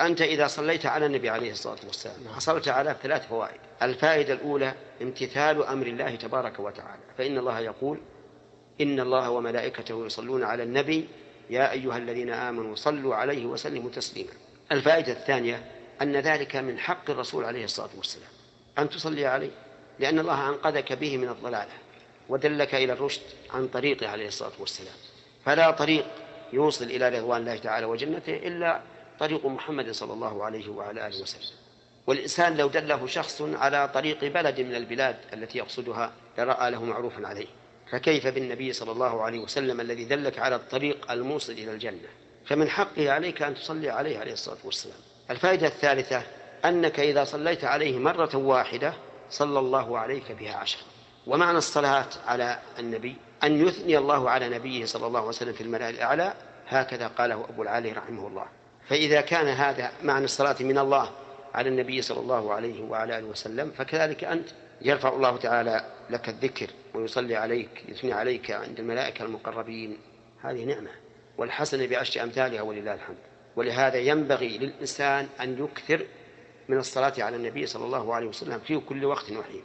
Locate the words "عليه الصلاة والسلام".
1.30-2.16, 17.44-18.30, 24.08-24.94, 44.18-44.98